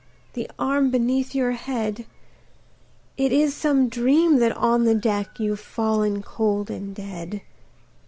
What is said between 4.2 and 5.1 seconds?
that on the